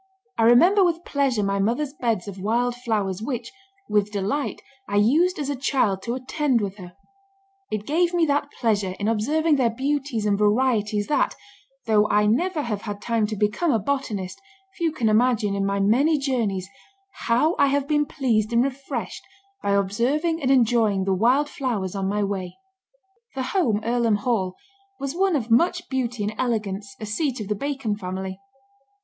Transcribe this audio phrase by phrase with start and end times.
[0.35, 3.51] I remember with pleasure my mother's beds of wild flowers, which,
[3.87, 6.93] with delight, I used as a child to attend with her;
[7.69, 11.35] it gave me that pleasure in observing their beauties and varieties that,
[11.85, 14.41] though I never have had time to become a botanist,
[14.75, 16.67] few can imagine, in my many journeys,
[17.27, 19.23] how I have been pleased and refreshed
[19.61, 22.57] by observing and enjoying the wild flowers on my way."
[23.35, 24.55] The home, Earlham Hall,
[24.99, 28.39] was one of much beauty and elegance, a seat of the Bacon family.